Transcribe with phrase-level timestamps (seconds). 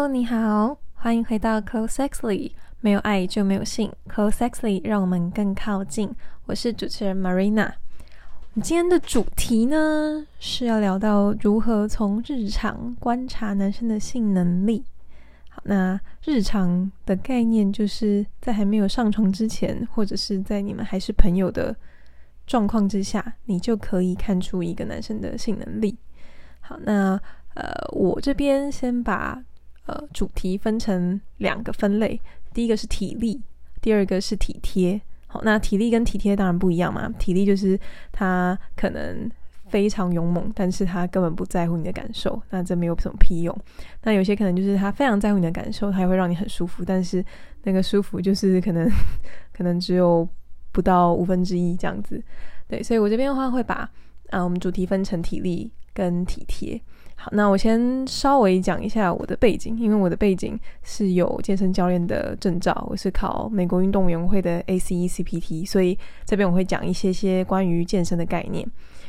[0.00, 6.10] 哦你好，欢迎回到 Close Sexly，没有爱就没有性，Close Sexly 让我们更靠近。
[6.46, 7.70] 我是主持人 Marina。
[8.62, 14.82] 今天的主题呢是要聊到如何从日常观察男生的性能力。
[15.50, 21.76] 好，那日常的概念就是在还没有上床之前，或者是在你们还是朋友的
[22.46, 25.94] 状况之下，你就可以看出一个男生的性能力。
[26.60, 27.20] 好，那
[27.52, 29.38] 呃，我这边先把。
[29.90, 32.20] 呃，主题分成两个分类，
[32.54, 33.40] 第一个是体力，
[33.80, 35.00] 第二个是体贴。
[35.26, 37.08] 好，那体力跟体贴当然不一样嘛。
[37.18, 37.78] 体力就是
[38.12, 39.28] 他可能
[39.68, 43.56] 非常勇猛，但是他根本不在乎你的感受，那这没有什么屁用。
[44.04, 47.24] 那有些可能就是他非常在乎你的感受，他也会让你很舒服，但是
[47.64, 48.88] 那个舒服就是可能
[49.52, 50.28] 可能只有
[50.70, 52.22] 不到五分之一这样子。
[52.68, 53.90] 对，所以我这边的话会把
[54.28, 56.80] 啊，我们主题分成体力跟体贴。
[57.22, 68.66] 好，那我先稍微讲一下我的背景，因为我的背景是有健身教练的证照，我是考美国运动员会的 ACE CPT，所以这边我会讲一些些关于健身的概念。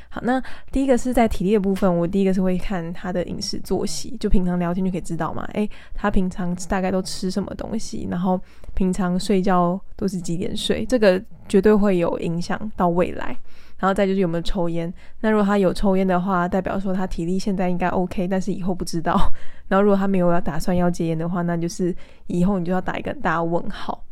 [0.09, 8.37] 好，那第一个是在体力的部分，我第一个是会看他的饮食作息，就平常聊天就可以知道嘛，诶，他平常大概都吃什么东西，然后
[8.73, 13.37] 平常睡觉都是几点睡，这个绝对会有影响到未来。
[13.81, 19.19] 然后再就是有没有抽烟，那如果他有抽烟的话，代表说他体力现在应该 OK，但是以后不知道。
[19.67, 21.95] 然后如果他没有要打算要戒烟的话，那就是
[22.27, 24.03] 以后你就要打一个大问号。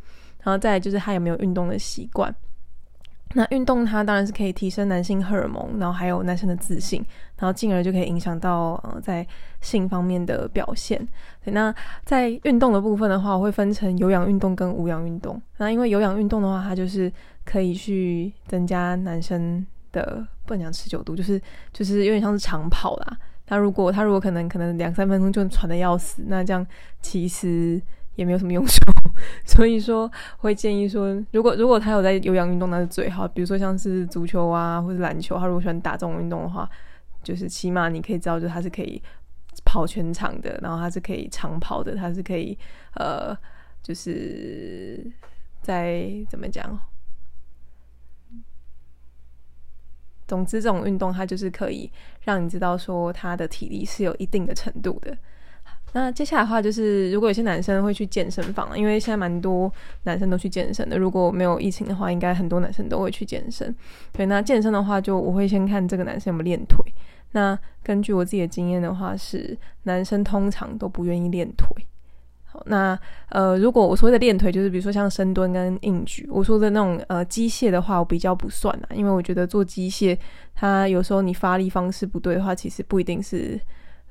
[0.42, 2.34] 然后再就是他有没有运动的习惯。
[3.36, 7.06] 那运动它当然是可以提升男性荷尔蒙，然后还有男生的自信，
[7.38, 9.23] 然后进而就可以影响到呃在
[9.62, 11.08] 性方面的表现。
[11.44, 11.72] 那
[12.06, 15.40] 在运动的部分的话，我会分成有氧运动跟无氧运动。
[15.58, 17.12] 那因为有氧运动的话，它就是
[17.50, 21.42] 可以去增加男生的不能讲持久度，就是
[21.73, 23.17] 就是有点像是长跑啦。
[23.45, 26.66] 他如果他如果可能可能两三分钟就喘的要死，那这样
[27.02, 27.81] 其实。
[28.16, 28.81] 也没有什么用处，
[29.47, 33.25] 所以说会建议说，如果如果他有在有氧运动，那是最好。
[33.25, 36.69] 比如说像是足球啊，或者篮球，他如果喜欢打这种运动的话，
[37.23, 39.02] 就是起码你可以知道，就是他是可以
[39.63, 42.57] 跑全场的，然后他是可以长跑的，他是可以
[42.96, 43.34] 呃，
[43.81, 45.09] 就是
[45.62, 46.78] 在怎么讲？
[50.29, 51.91] 总之，这种运动它就是可以
[52.22, 55.17] 让你知道说他的体力是有一定的程度的。
[55.94, 59.73] 那接下来的话就是，如果有些男生会去健身房，因为现在蛮多
[60.03, 61.00] 男生都去健身的。
[61.00, 63.75] 如果没有疫情的话，应该很多男生都会去健身。
[64.12, 66.78] 对，那健身的话，就我会先看这个男生有没有练腿。
[67.31, 71.67] 那根据我自己的经验的话，是男生通常都不愿意练腿。
[72.51, 72.97] 好，那
[73.29, 80.17] 呃，如果我说的练腿，就是比如说像深蹲跟硬举，我说的那种呃机械的话，我比较不算啊，因为我觉得做机械，
[80.55, 83.59] 它有时候你发力方式不对的话，其实不一定是。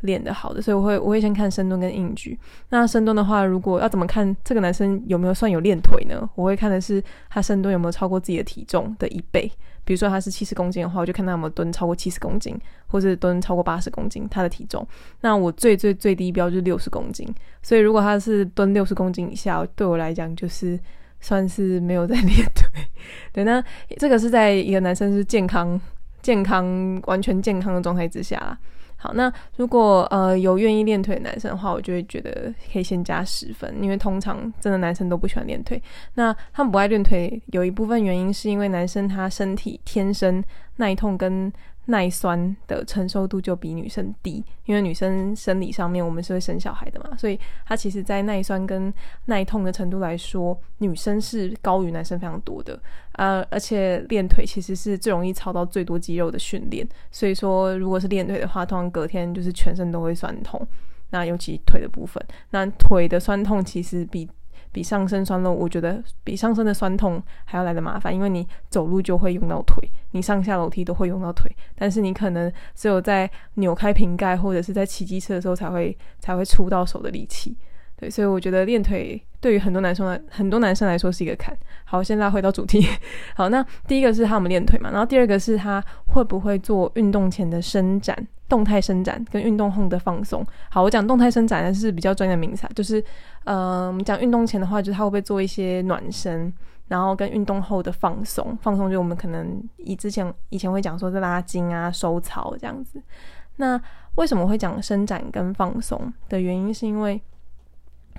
[0.03, 2.39] 练得好的，所以我会我会先看深蹲跟硬举。
[2.69, 6.31] 那深蹲的话，如果要怎么看这个男生有没有算有练腿呢？
[6.37, 9.51] 我会看的是他深蹲有没有超过自己的体重的一倍。
[9.89, 12.55] 比如说他是七十公斤的话，我就看他有没有蹲超过七十公斤，
[12.89, 14.87] 或是蹲超过八十公斤他的体重。
[15.23, 17.27] 那我最最最低标就是六十公斤。
[17.63, 20.79] 所以如果他是蹲六十公斤以下，对我来讲就是
[21.21, 22.69] 算是没有在练腿。
[23.33, 23.65] 对，那
[23.97, 25.81] 这个是在一个男生是健康、
[26.21, 28.59] 健康、完全健康的状态之下啦。
[29.01, 35.81] 好，那如果呃有愿意练腿的男生的话，我就会觉得可以先加十分，因为通常真的男生都不喜欢练腿。
[36.15, 40.45] 那他们不爱练腿，有一部分原因是因为男生他身体天生
[40.77, 41.51] 耐痛跟。
[41.91, 48.93] 耐酸的承受度就比女生低，因为女生生理上面我们是会生小孩的嘛，所以它其实，在耐酸跟
[49.25, 52.79] 耐痛的程度来说，女生是高于男生非常多的。
[53.13, 60.61] 呃，而且练腿其实是最容易操到最多肌肉的训练，所以说如果是练腿的话，通常隔天就是全身都会酸痛。
[61.11, 64.29] 那尤其腿的部分，那腿的酸痛其实比。
[64.79, 77.57] 比上身酸痛，我觉得比上身的酸痛还要来的麻烦，因为你走路就会用到腿，你上下楼梯都会用到腿，但是你可能只有在扭开瓶盖或者是在骑机车的时候才会才会出到手的力气。
[77.97, 81.53] 对，所以我觉得练腿对于很多男生来很多男生来说是一个坎。
[81.85, 82.87] 好，现在回到主题。
[83.35, 88.17] 好，那第一个是他们练腿嘛，然后第二个是他会不会做运动前的伸展。
[88.49, 90.45] 动态伸展跟运动后的放松。
[90.71, 93.03] 好，我讲动态伸展呢是比较专业的名词，就是，
[93.45, 96.53] 呃，我们讲运动前的话，就是他会不会做一些暖身，
[96.89, 98.57] 然后跟运动后的放松。
[98.63, 103.03] 放松就我们可能以之前以前会讲说是拉筋啊、收操这样子。
[103.57, 103.81] 那
[104.15, 107.21] 为什么会讲伸展跟放松的原因，是因为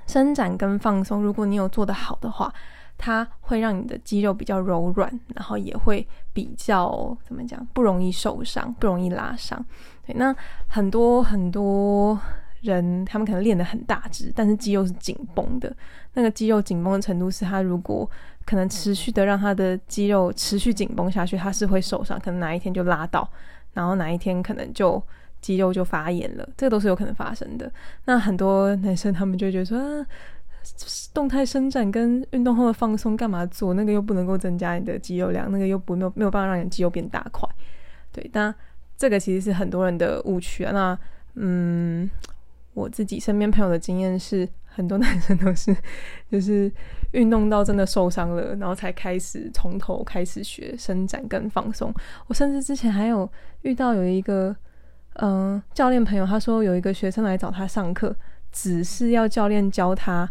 [0.05, 2.53] 伸展跟放松，如果你有做得好的话。
[3.01, 9.65] 它会让你的肌肉比较柔软，然后也会比较怎么讲，不容易受伤，不容易拉伤。
[10.15, 10.35] 那
[10.67, 12.19] 很多很多
[12.61, 15.75] 人，他们可能练得很大只，但是肌肉是紧绷的。
[16.13, 18.09] 那个肌肉紧绷的程度是，他如果
[18.45, 23.29] 可能持续的让他的肌肉持续紧绷下去，他是会受伤，可能哪一天就拉到，
[23.73, 25.01] 然后哪一天可能就
[25.39, 27.71] 肌肉就发炎了，这个都是有可能发生的。
[28.05, 30.05] 那很多男生他们就觉得说，
[31.13, 33.73] 动态伸展跟运动后的放松干嘛做？
[33.73, 37.47] 那个又不能够增加你的肌肉量，那个又不没有没有办法让你的肌肉变大块。
[38.11, 38.53] 对，那
[38.99, 40.71] 这个其实是很多人的误区啊。
[40.73, 40.99] 那
[41.35, 42.09] 嗯，
[42.73, 45.73] 我自己身边朋友的经验是，很多男生都是
[46.29, 46.69] 就是
[47.13, 51.93] 运动到真的受伤了，然后才开始从头开始学伸展跟放松。
[52.27, 53.29] 我甚至之前还有
[53.61, 54.53] 遇到有一个
[55.13, 58.13] 嗯教练朋友，他说有一个学生来找他上课，
[58.51, 60.29] 只是要教练教他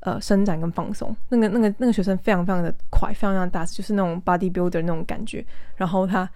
[0.00, 1.16] 呃伸展跟放松。
[1.28, 5.44] 那个那个那个学生非常非常的快，非常非常大，就是那种 body builder 那种感觉。
[5.76, 6.28] 然后他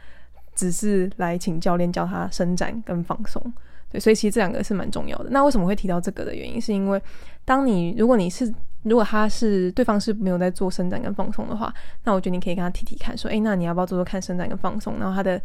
[0.55, 3.43] 只是来请教练教他伸展跟放松。
[3.91, 5.31] 对，所以其实这两个是蛮重要的。
[5.31, 7.01] 那为什么会提到这个的原因，是因为
[7.45, 8.53] 当你如果你是
[8.83, 11.73] 如果他是对方是没有在做伸展跟放松的话，
[12.03, 14.99] 那我觉得你可以跟他提提看，说，哎，那你要不要做做看伸展跟放松？
[14.99, 15.41] 然后他的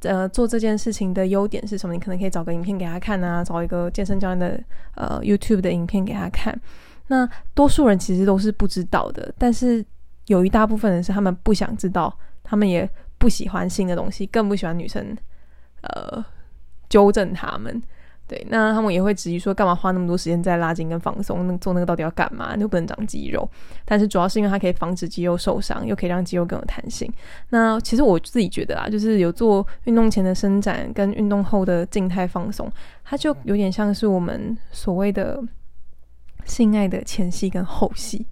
[0.00, 1.92] 呃做这件事情的优点是什么？
[1.94, 4.60] 你可能可以找个影片给他看啊，找一个健身教练的
[4.96, 6.58] 呃 YouTube 的影片给他看。
[7.08, 9.84] 那多数人其实都是不知道的，但是
[10.26, 12.88] 有一大部分人是他们不想知道，他们也
[13.22, 15.16] 不喜欢新的东西，更不喜欢女生
[15.82, 16.24] 呃。
[16.92, 17.82] 纠正他们，
[18.28, 21.46] 对，那他们也会质疑说，干嘛花那么多时间在拉筋跟放松？
[21.46, 22.54] 那做那个到底要干嘛？
[22.56, 23.48] 又不能长肌肉。
[23.86, 27.10] 但是主要是因为它可以防止肌肉受伤，又可以让肌肉更有弹性。
[27.48, 32.70] 那其实我自己觉得啊，就是有做运动前的伸展跟运动后的静态放松，
[33.02, 35.42] 它就有点像是我们所谓的
[36.44, 38.26] 性爱的前戏跟后戏，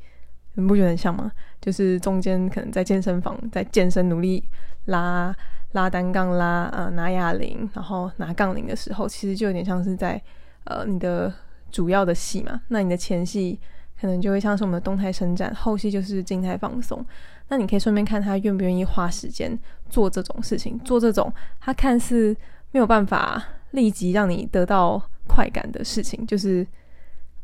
[0.52, 1.32] 你不觉得很像吗？
[1.62, 4.44] 就是中间可能在健身房在健身努力
[4.86, 5.34] 拉。
[5.74, 10.20] 拉单杠拉呃拿哑铃，然后拿杠铃的时候，其实就有点像是在
[10.64, 11.32] 呃你的
[11.70, 12.60] 主要的戏嘛。
[12.66, 13.56] 那你的前戏
[14.00, 17.06] 可能就会像是我们的动态伸展，后戏就是静态放松。
[17.46, 19.56] 那你可以顺便看他愿不愿意花时间
[19.88, 22.36] 做这种事情，做这种他看似
[22.72, 23.40] 没有办法
[23.70, 26.66] 立即让你得到快感的事情，就是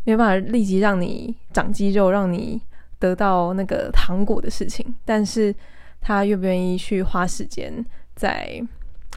[0.03, 2.61] 没有办法立即让你长肌肉，让你
[2.99, 4.93] 得到那个糖果的事情。
[5.05, 5.55] 但是
[6.07, 7.85] 他愿不愿意去花时间？
[8.15, 8.63] 在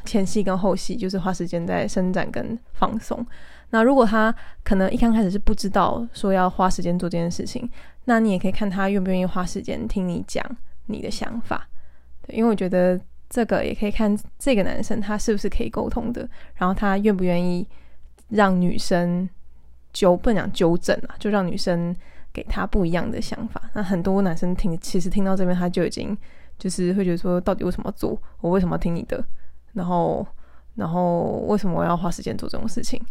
[0.06, 3.24] 前戏跟后戏，就是花时间在伸展跟放松。
[3.70, 4.34] 那如果他
[4.64, 7.70] 可能一刚开始是不知道说要花时间做这件事情，
[8.06, 10.44] 那你也可以看他愿不愿意花时间听你讲
[10.88, 11.68] 你的想法。
[12.24, 13.00] 对，因为我觉得
[13.30, 17.68] 这个也可以看这个男生他是不是可以沟通的，然后他愿不愿意
[18.30, 19.30] 让女生
[19.94, 21.96] 纠不能纠正啊，就让女生
[22.34, 23.70] 给他不一样的想法。
[23.76, 26.18] 那很多男生听，其实听到这边他就已经。
[26.60, 28.22] 就是会觉得说，到底为什么做？
[28.42, 29.24] 我为什么听你的？
[29.74, 30.28] 然后，
[30.76, 33.02] 然后为什么我要花时间做这种事情？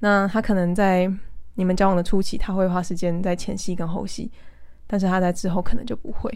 [0.00, 1.10] 那他可能在
[1.54, 4.30] 你们交往的初期，他会花时间在前戏跟后戏，
[4.86, 6.30] 但是他在之后可能就不会。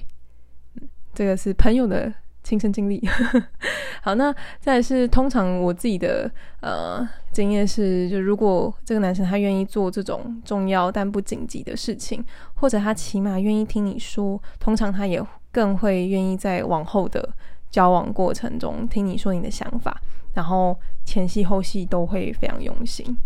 [1.13, 3.07] 这个是朋友的亲身经历。
[4.01, 6.31] 好，那再是通常我自己的
[6.61, 15.23] 呃经验是，就如果这个男生他愿意做这种重要但不紧急的事情，或者他起码愿意听你说，通常他也。
[15.53, 17.29] 更会愿意在往后的
[17.71, 20.01] 交往过程中听你说你的想法，
[20.35, 23.17] 然后前戏后戏都会非常用心。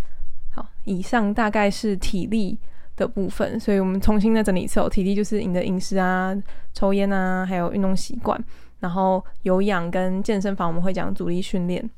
[0.54, 2.58] 好，以上大概是体力
[2.96, 4.88] 的部分，所以我们重新再整理一次哦。
[4.88, 6.34] 体力就是你的饮食啊、
[6.72, 8.42] 抽烟啊，还有运动习惯。
[8.80, 11.88] 然后有氧跟健身房我们会讲阻力训练。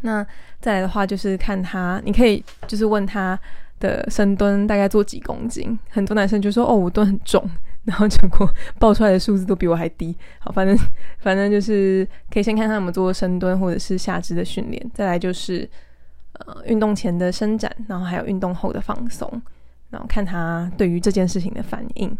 [0.00, 0.24] 那
[0.60, 3.38] 再来的话就是看他，你可以就是问他
[3.80, 5.78] 的深蹲大概做几公斤。
[5.90, 7.48] 很多男生就说哦，我蹲很重。
[7.88, 8.46] 然后结果
[8.78, 10.14] 报出来的数字都比我还低。
[10.40, 10.76] 好，反正
[11.20, 15.66] 反正就是可以先看他们做深蹲或者是下肢的训练，再来就是
[16.34, 19.26] 呃运动前的伸展，然后还有运动后的放松，
[19.88, 22.14] 然后看他对于这件事情的反应。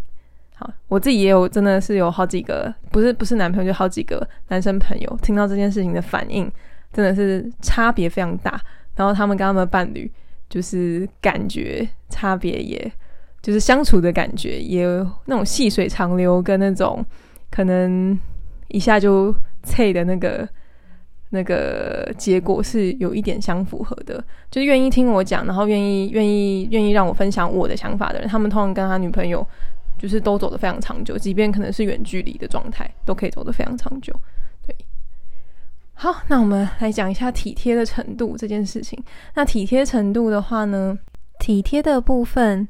[0.55, 6.51] 好，我自己也有真的是有好几个，不是不是男朋友，就好几个男生朋友，听到这件事情的反应
[6.95, 8.59] 真的是差别非常大。
[8.97, 10.11] 然后他们跟他们的伴侣
[10.49, 12.91] 就是感觉差别也。
[13.49, 17.03] 就是相处的感觉，也有那种细水长流，跟那种
[17.51, 18.19] 可能
[18.67, 20.47] 一下就脆的那个
[21.31, 24.23] 那个结果是有一点相符合的。
[24.51, 29.43] 就是愿意听我讲，然后愿意愿意愿意让我分享我的想法的人，他们通常跟他女朋友
[29.99, 34.15] 就是都走得非常长久，即便可能是远距离的状态，都可以走得非常长久。
[34.67, 34.77] 对，
[35.95, 39.03] 好，那我们来讲一下体贴的程度这件事情。
[39.37, 40.99] 那体贴程度的话呢，
[41.39, 42.69] 体贴的部分。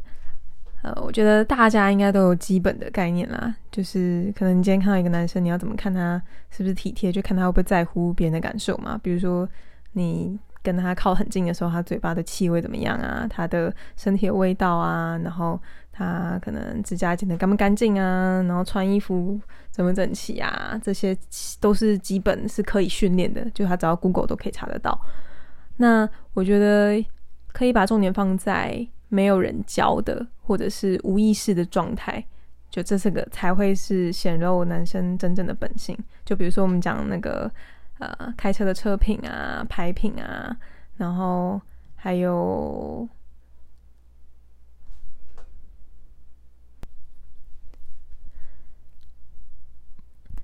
[0.83, 8.99] 呃，我觉得大家应该都有基本的概念啦，就是可能你今天看到一个男生，你要怎么看他是不是体贴，就看他会不会在乎别人的感受嘛。
[9.03, 9.49] 比如说，
[9.93, 13.27] 你跟他靠很近的时候，他嘴巴的气味怎么样啊？
[13.29, 15.19] 他的身体的味道啊？
[15.25, 18.41] 然后他可能指甲剪得干不干净啊？
[18.47, 19.41] 然后穿衣服
[19.73, 20.81] 整不整齐啊？
[20.81, 21.17] 这些
[21.59, 24.97] 都是基本是可以训练的，就他只要 Google 都可以查得到。
[25.79, 27.05] 那我觉得
[27.53, 32.25] 可以把重点放在没有人教的，或者是无意识的状态。
[32.71, 35.99] 就这四个才会是显露男生真正的本性。
[36.25, 37.51] 就比如说我们讲那个
[37.99, 40.55] 呃开车的车品啊、牌品啊，
[40.99, 41.59] 然后
[41.97, 43.09] 还有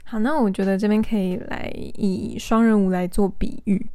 [0.05, 3.87] 好，那我觉得这边可以来以双人舞来做比喻。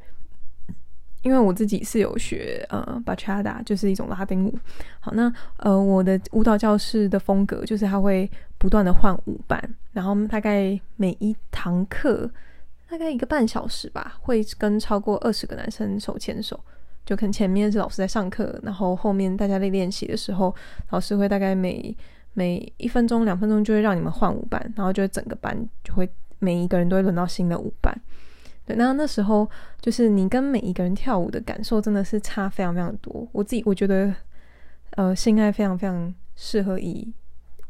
[1.21, 4.57] 因为我自己是有学呃，bachata，就是一种拉丁舞。
[4.99, 9.61] 好，那呃，我的舞蹈教室的风格就是它会不断的换舞伴，
[9.91, 12.29] 然后大概每一堂课
[12.89, 16.59] 大概一个半小时吧，会跟超过二十个男生手牵手。
[17.05, 20.53] 就可能前面是老师在上课，然后后面大家在练习的时候，
[20.91, 21.95] 老师会大概每
[22.33, 26.07] 每一分钟、两分钟就会让你们换舞伴，然后就整个班就会
[26.37, 27.98] 每一个人都会轮到新的舞伴。
[28.77, 29.49] 那那时候
[29.81, 33.27] 就是你跟每一个人跳舞的感受真的是差非常非常多。
[33.31, 34.13] 我自己我觉得，
[34.91, 37.11] 呃，性爱非常非常适合以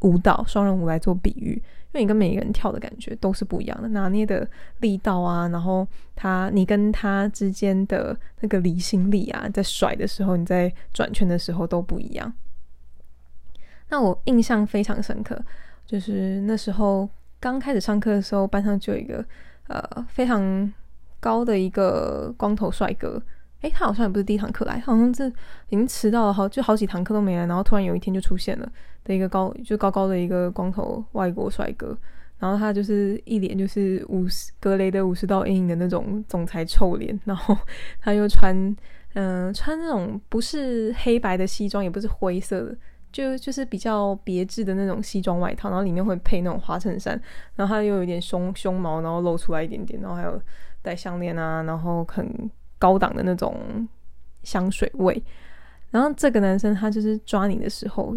[0.02, 4.48] 舞蹈双人舞来做比喻，因为你跟每一个人跳的感觉都是不一样的，拿捏的
[4.80, 12.34] 力道啊，然后他你跟他之间的那个离心力啊，在甩的时候，你在转圈的时候都不一样。
[13.90, 15.40] 那我印象非常深刻，
[15.86, 19.26] 就是那时候刚开始上课的时候，班上就有一个
[19.68, 20.72] 呃非常。
[21.20, 23.22] 高的一个光头帅哥，
[23.62, 25.28] 诶，他好像也不是第一堂课来，好像是
[25.68, 28.72] 已经迟到了好就好几堂课都没来，然后突然有一天就出现了
[29.04, 31.98] 的一个高就高高的一个光头外国帅哥，
[32.38, 37.58] 然后他就是一脸就是五十格雷的五十道阴影的那种总裁臭脸，然后
[38.00, 38.56] 他又穿
[39.16, 42.78] 嗯穿那种不是黑白的西装，也不是灰色的，
[43.12, 47.22] 就就是比较别致的那种西装外套，然后里面会配那种花衬衫，
[47.56, 50.42] 然后他又有点胸胸毛，然后露出来一点点，然后还有。
[50.90, 52.28] 戴项链啊，然后很
[52.80, 53.88] 高档的那种
[54.42, 55.22] 香水味。
[55.92, 58.16] 然后这个男生他就是抓你的时候，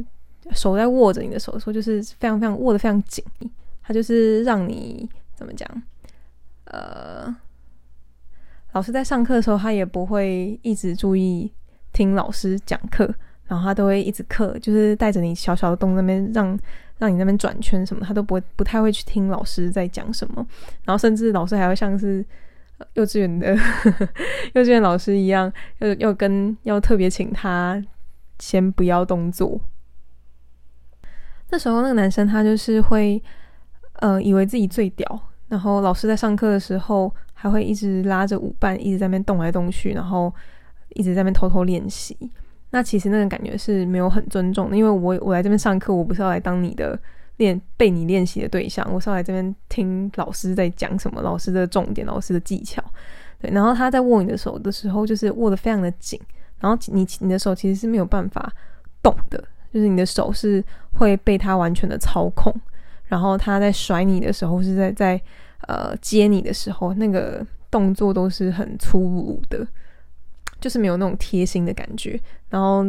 [0.52, 3.23] 手在握着你的手的时候，就是非常非常握得非常紧。
[3.83, 5.69] 他就是让你怎么讲？
[6.64, 7.35] 呃，
[8.73, 11.52] 老师在上课的时候，他也不会一直注意
[11.93, 13.05] 听老师讲课，
[13.45, 16.59] 然后他都会一直课，就是带着你小小的洞那边让
[16.97, 20.47] 让你那边转圈什么，他都不会不太会去听老师在讲什么。
[20.85, 22.25] 然后甚至老师还会像是。
[22.94, 23.54] 幼稚园的
[24.54, 27.82] 幼稚园老师一样，要要跟要特别请他
[28.38, 29.60] 先不要动作。
[31.50, 33.22] 那时候那个男生他就是会，
[34.00, 40.32] 呃，以为自己最屌，然后老师在上课的时候还会一直拉着舞伴一直在那边动来动去，然后
[40.90, 42.16] 一直在那边偷偷练习。
[42.70, 46.98] 那其实那种感觉是没有很尊重的，因为我我来这边上课，我不是要来当你的。
[47.38, 52.82] 练被你练习的对象，我上来这边听老师在讲什么，老师的重点，老师的技巧，
[53.40, 53.50] 对。
[53.50, 56.20] 然后他在握你的手的时候，就是握得非常的紧，
[56.60, 58.52] 然后你你的手其实是没有办法
[59.02, 60.62] 动的，就是你的手是
[60.92, 62.54] 会被他完全的操控。
[63.06, 65.20] 然后他在甩你的时候，是在在
[65.68, 69.66] 呃接你的时候，那个动作都是很粗鲁的，
[70.60, 72.20] 就是没有那种贴心的感觉。
[72.50, 72.84] 然后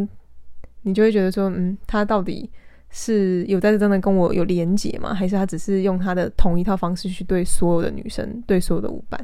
[0.83, 2.49] 你就会觉得说，嗯，他到底。
[2.95, 5.15] 是有在真的跟我有连结吗？
[5.15, 9.19] 还是他只是用他的同一套方式去对所有的女生，对所有的舞伴，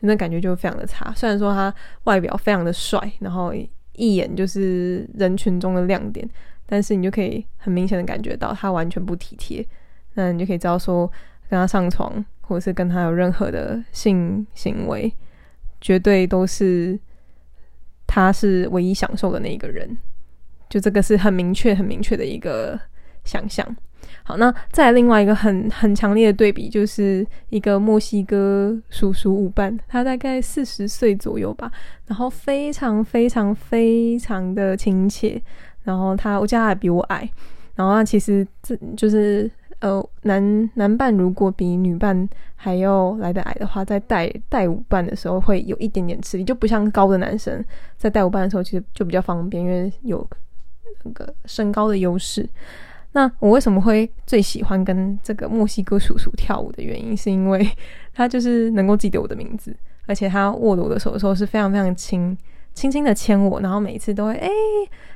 [0.00, 1.12] 那感觉就非常的差。
[1.14, 1.72] 虽然说他
[2.04, 3.52] 外表非常的帅，然后
[3.92, 6.26] 一眼就是人群中的亮点，
[6.64, 9.62] 但是你就可以很明显的感觉到他完全不体贴。
[10.14, 11.06] 那你就可以知道说，
[11.50, 15.12] 跟他上床或者是跟他有任何的性行为，
[15.82, 16.98] 绝对都是
[18.06, 19.98] 他是唯一享受的那一个人。
[20.70, 22.80] 就这个是很明确、很明确的一个。
[23.24, 23.76] 想象
[24.24, 31.70] 好，那再另外一个很很强烈的对比，就是一个墨西哥叔叔舞伴，他大概四十岁左右吧，
[32.06, 35.42] 然后非常非常非常的亲切，
[35.82, 37.28] 然后他我家还比我矮，
[37.74, 39.50] 然后他其实这就是
[39.80, 47.64] 呃男男伴如果比女伴还要来的矮的话，在带带舞伴的时候会有一点点吃力，就不像高的男生
[47.96, 50.24] 在带舞伴的时候其实就比较方便，因为有
[51.02, 52.48] 那个身高的优势。
[53.12, 57.68] 那我为什么会最喜欢跟这个墨西哥叔叔跳舞的原因，是因为
[58.14, 59.76] 他就是能够记得我的名字，
[60.06, 62.36] 而且他握着我的手的时候是非常非常轻，
[62.72, 64.48] 轻轻的牵我，然后每一次都会哎，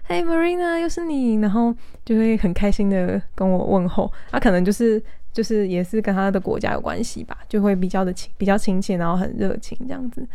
[0.05, 1.75] 嘿，Marina，又是你，然后
[2.05, 4.13] 就会很开心的跟我问候。
[4.31, 10.27] 他可能就是就是也是跟他的国家有关系吧，就会比较的亲，比较亲切，然后很热情这样子。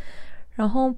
[0.56, 0.94] 然后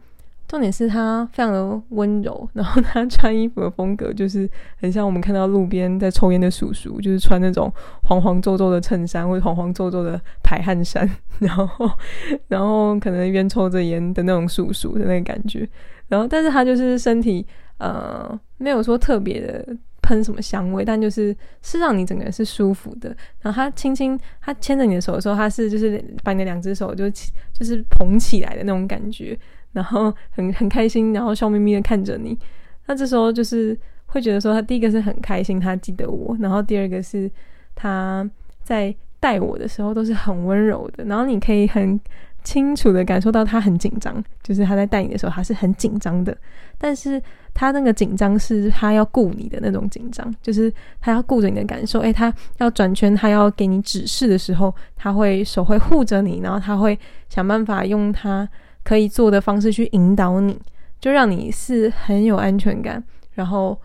[0.53, 4.47] 重点是他非常的温柔，然后他穿衣服的风格就是
[4.79, 11.89] 很像我们看到路边在抽烟的叔叔，就是穿那种黄黄皱皱的衬衫或者黄黄皱皱的排汗衫，然后
[12.49, 15.67] 然后可能一边抽着烟的那种叔叔的那个感觉。
[16.07, 17.43] 然后，但是他就是身体
[17.79, 23.09] 呃没有说特别的喷什么香味，但就是是让你整个人是舒服的。
[23.41, 29.35] 然后他轻轻他牵着你的手的时候，他是就是把你的两只手就就是捧起来的那种感觉。
[29.73, 32.37] 然后很 很开心，然后笑眯眯的看着你。
[32.85, 37.29] 那这时候就是会觉得说，他第一个是很开心，他记得我；然后第二个是
[37.75, 38.29] 他
[38.63, 41.03] 在带我的时候都是很温柔的。
[41.05, 41.99] 然后你可以很
[42.43, 46.37] 清楚的感受到他很紧张，就是他在带你的时候他是很紧张的。
[46.77, 47.21] 但是
[47.53, 52.01] 他那个紧张是他要顾你的那种紧张，就是他要顾着你的感受。
[52.01, 56.99] 诶，他要转圈，他要给你指示的时候，他会手会护着你，然后他会
[57.29, 58.47] 想办法用他。
[58.83, 60.59] 可以做的方式去引导你，
[60.99, 63.01] 就让你是很有安全感，
[63.33, 63.79] 然后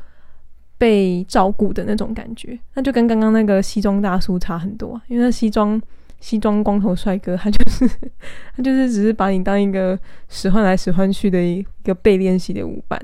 [0.76, 2.58] 被照顾的那种感觉。
[2.74, 5.80] 那就跟刚刚那个西装大叔差很多，因为那西装
[6.20, 7.88] 西装光头帅哥，他就是
[8.56, 13.00] 他就是只是把你当一个使唤来使唤去的一个被练习的舞伴。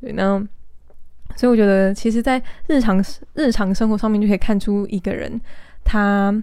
[0.00, 0.38] 对，那
[1.36, 3.02] 所以我觉得，其实，在日常
[3.32, 5.40] 日常生活上面就可以看出一个人，
[5.82, 6.34] 他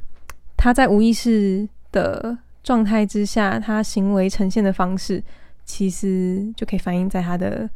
[0.57, 2.35] 他在无意识的。
[2.63, 5.23] 状态之下，他行为呈现的方式，
[5.65, 7.69] 其实就可以反映在他的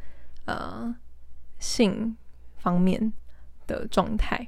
[0.45, 0.93] 呃
[1.59, 2.15] 性
[2.57, 3.11] 方面
[3.67, 4.47] 的状态。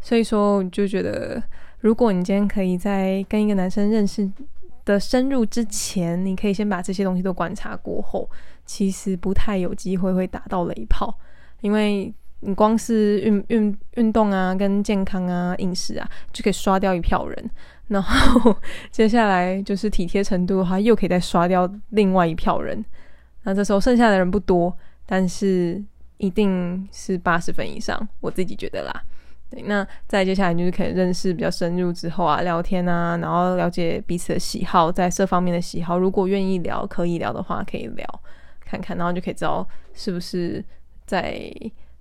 [0.00, 1.42] 所以说，我就觉得，
[1.80, 4.30] 如果你今天可以在跟一个男生认识
[4.84, 8.28] 的深入之前，你可以先把这些东西都观察过后，
[8.66, 11.18] 其实不太有机会会打到雷炮，
[11.62, 17.50] 因为你光是运运运动啊、跟健康啊、饮食啊，就可以刷掉一票人。
[17.88, 18.56] 然后
[18.90, 22.84] 接下来就是体贴程度的话，又可以再刷掉另外一票人。
[23.42, 24.74] 那这时候剩下的人不多，
[25.04, 25.82] 但是
[26.16, 29.02] 一定是八十分以上，我自己觉得啦。
[29.50, 38.20] 对，那再接下来就是可以认识比较深入之后啊，聊天啊，然后了解彼此的喜好，在这方面的喜好，如果愿意聊，可以聊的话，可以聊
[38.64, 40.64] 看看，然后就可以知道是不是
[41.04, 41.52] 在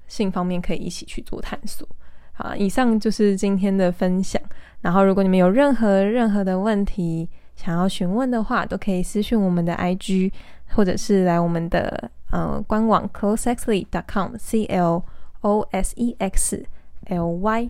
[0.07, 1.85] 性方面可以一起去做探索。
[2.33, 4.41] 好，以上就是今天的分享。
[4.81, 10.31] 然后，如果你们有任何任何的问题想要询问的话，都可以私信我们的 IG，
[10.75, 15.03] 或者是来我们的呃官网 closexly.com，c l
[15.41, 16.65] o s e x
[17.07, 17.69] l y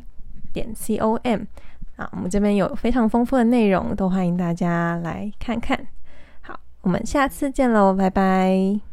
[0.51, 1.41] 点 c o m。
[1.97, 5.87] 啊，我们这边有非常丰富的内容，都欢迎大家来看看。
[6.41, 8.83] 好，我们下次见喽，拜拜。